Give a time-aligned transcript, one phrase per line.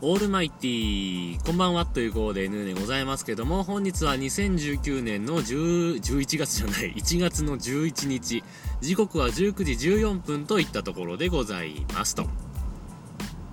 [0.00, 8.44] オールマイティー、こんばんはということで N でございますけども、本日は2019年の10 11月じゃない、1月の11日、
[8.80, 12.28] 時刻は19時14分といったところでございますと。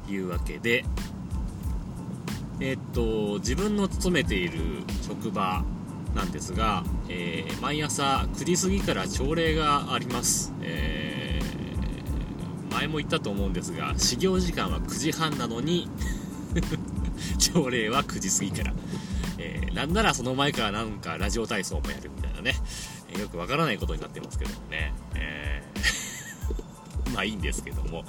[0.07, 0.85] いうわけで、
[2.59, 4.59] えっと、自分の勤めている
[5.01, 5.63] 職場
[6.13, 10.53] なんですが、えー、毎朝9時過ぎから朝礼があります。
[10.61, 15.89] えー、前も言ったと思うんですが、始業時間は9時半なのに
[17.55, 18.73] 朝礼は9時過ぎから。
[19.37, 22.53] えー、なんならその前からなんかラジオ体操もやるみたいなね、
[23.09, 24.93] えー、よくわからないことになってますけどもね。
[25.15, 25.75] えー
[27.13, 28.03] まあいいんですけども、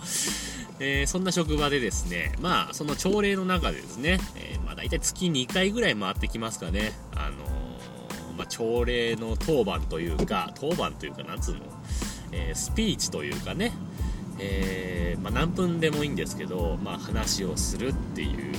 [0.80, 11.60] えー、そんな職場でですね、まあその朝礼の中でですね、えー、まあ大体月2回ぐらい回ってきますかね、あのー、まあ、朝礼の当番というか、当番というか、なんつうの、
[12.32, 13.72] えスピーチというかね、
[14.38, 18.54] えー、まあ、何分でもいいんですけど、まあ、話をするっていう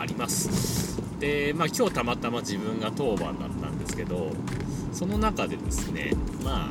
[0.00, 0.98] あります。
[1.20, 4.30] で、まあ、今日たまたま自分が当番だったんですけど
[4.92, 6.12] その中でですね
[6.44, 6.66] まああ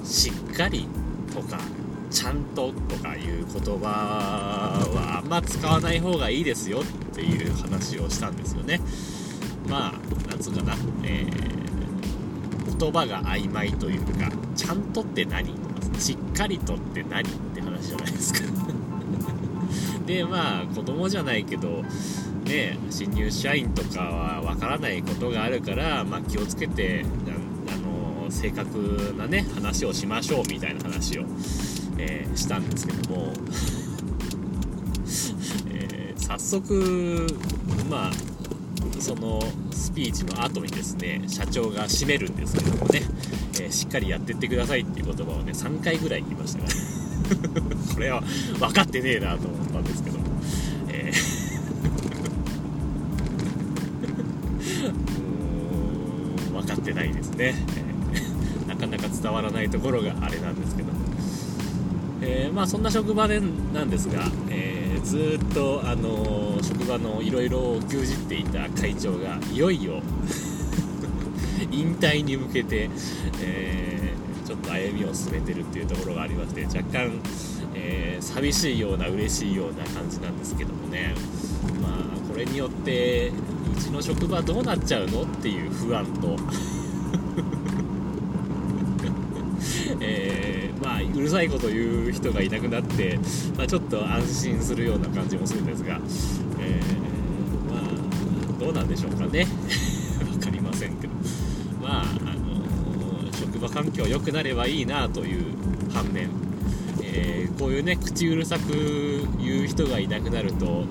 [0.00, 0.86] のしっかり
[1.34, 1.58] とか
[2.10, 8.80] ちゃんととかいう言葉はあんま使わない方がいいですよっていう話をしたんですよね。
[9.68, 18.40] まあなんつうかな、えー、言葉が曖昧というかちゃんとって何とかしっかりとって何って話じゃないですか。
[20.08, 21.82] でまあ子供じゃないけど
[22.44, 27.04] ね新入社員とかはわからないことがあるから、まあ、気をつけて
[27.70, 27.76] あ
[28.24, 31.24] の正確なね話をしましょうみたいな話を、
[31.98, 33.34] えー、したんですけども、
[35.68, 37.26] えー、早速
[37.90, 38.12] まあ
[39.00, 39.42] その
[39.72, 43.02] スピーチの後にですね社長が締めるんですけどもね、
[43.60, 46.97] えー、しっかりやってってくださいっていう言葉をね3回ぐらい言いましたから。
[47.94, 48.22] これは
[48.58, 50.18] 分かってねえなと思ったんですけど。
[50.18, 50.24] も、
[50.88, 60.92] えー、 分かってないですね、えー、なかなか伝わらないところがあれなんですけど。
[60.92, 60.98] も、
[62.22, 63.40] えー、まあそんな職場で
[63.72, 70.02] なんですが、えーずっと、あの職場のいろいろを牛耳っていた会長がいよいよ
[71.72, 72.90] 引退に向けて、
[73.40, 77.20] えー、ちょっと歩みを進めてるっていうところがありまして若干、
[77.74, 81.14] えー、寂しいような嬉しいような感じなんですけどもね
[81.82, 81.92] まあ
[82.32, 83.32] これによってう
[83.78, 86.34] ちの職場どうなっちゃうのっていう不安と
[90.00, 93.20] えー、まあ、うるさいこと言う人がいなくなって、
[93.54, 96.00] まあ、ちょっと安心するような感じもするんですが、
[96.58, 96.84] えー、
[97.70, 97.82] まあ、
[98.58, 99.46] どうなんでしょうかね。
[100.32, 101.12] 分かりませんけど。
[101.82, 102.06] まあ、
[103.48, 105.54] 職場環境良くなればいいなという
[105.92, 106.28] 反面、
[107.02, 110.84] えー、こういうね、口うるさく言う人がいなくなると、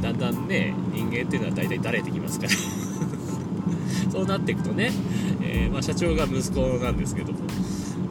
[0.00, 2.52] だんだんね、人間っていうのは大体だれてきますから。
[4.10, 4.92] そうなっていくとね、
[5.42, 7.38] えー、まあ、社長が息子なんですけども、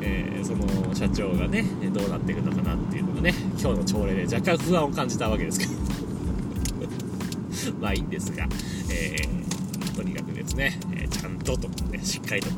[0.01, 5.71] えー、その社長がねどうなっていくのかなっていうのがね今日の朝礼で若干不安を感じたわけですけど。
[7.81, 8.47] まあいいんですが、
[8.89, 12.49] えー、とにかくですね、えちゃんととねしっかりと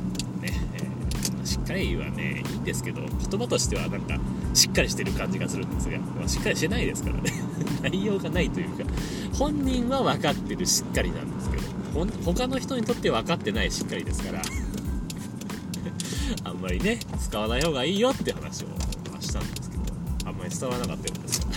[1.74, 4.18] ね、えー、しっかりはねいいんですけど言葉としてはなんか
[4.54, 7.32] しっかりしてる感じがするんですが、まあ、しっかりしてないですからね。
[7.84, 8.84] 内容がないというか
[9.34, 11.64] 本人は分かってるしっかりなんですけど
[11.94, 14.42] ほ他の人にとって分かってないしっかりですから
[16.44, 18.68] あんまりね使わない方がいいよって話を
[19.20, 19.84] したんですけど
[20.26, 21.48] あんまり伝わらなかったようです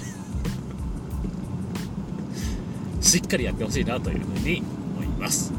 [3.18, 4.62] しっかりやってほしいなというふうに
[4.96, 5.52] 思います。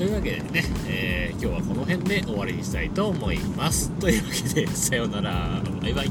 [0.00, 3.90] というわけでね、えー、今日はこの辺で終わりにしたいと思います。
[4.00, 5.60] というわけでさようなら。
[5.82, 6.10] バイバイ。